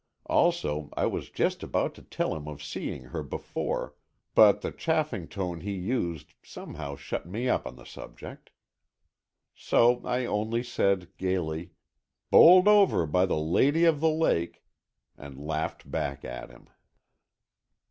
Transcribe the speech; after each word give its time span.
Also 0.25 0.89
I 0.97 1.05
was 1.05 1.29
just 1.29 1.61
about 1.61 1.93
to 1.93 2.01
tell 2.01 2.35
him 2.35 2.47
of 2.47 2.63
seeing 2.63 3.03
her 3.13 3.21
before, 3.21 3.93
but 4.33 4.61
the 4.61 4.71
chaffing 4.71 5.27
tone 5.27 5.61
he 5.61 5.73
used 5.73 6.33
somehow 6.41 6.95
shut 6.95 7.27
me 7.27 7.47
up 7.47 7.67
on 7.67 7.75
the 7.75 7.85
subject. 7.85 8.49
So 9.53 10.01
I 10.03 10.25
only 10.25 10.63
said, 10.63 11.15
gaily: 11.19 11.73
"Bowled 12.31 12.67
over 12.67 13.05
by 13.05 13.27
the 13.27 13.37
Lady 13.39 13.85
of 13.85 13.99
the 13.99 14.09
Lake!" 14.09 14.63
and 15.19 15.37
laughed 15.37 15.91
back 15.91 16.25
at 16.25 16.49
him. 16.49 16.67